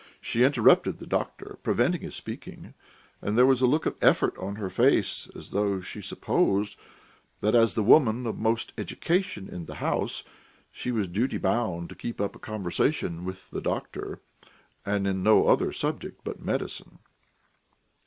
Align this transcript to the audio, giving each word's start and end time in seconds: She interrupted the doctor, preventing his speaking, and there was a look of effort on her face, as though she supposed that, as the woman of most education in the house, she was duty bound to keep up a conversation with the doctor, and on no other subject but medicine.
She 0.19 0.41
interrupted 0.43 0.97
the 0.97 1.05
doctor, 1.05 1.59
preventing 1.61 2.01
his 2.01 2.15
speaking, 2.15 2.73
and 3.21 3.37
there 3.37 3.45
was 3.45 3.61
a 3.61 3.67
look 3.67 3.85
of 3.85 3.97
effort 4.01 4.35
on 4.39 4.55
her 4.55 4.67
face, 4.71 5.29
as 5.35 5.51
though 5.51 5.79
she 5.79 6.01
supposed 6.01 6.75
that, 7.41 7.53
as 7.53 7.75
the 7.75 7.83
woman 7.83 8.25
of 8.25 8.39
most 8.39 8.73
education 8.79 9.47
in 9.47 9.67
the 9.67 9.75
house, 9.75 10.23
she 10.71 10.91
was 10.91 11.07
duty 11.07 11.37
bound 11.37 11.87
to 11.89 11.93
keep 11.95 12.19
up 12.19 12.35
a 12.35 12.39
conversation 12.39 13.25
with 13.25 13.51
the 13.51 13.61
doctor, 13.61 14.19
and 14.87 15.07
on 15.07 15.21
no 15.21 15.47
other 15.47 15.71
subject 15.71 16.21
but 16.23 16.41
medicine. 16.43 16.97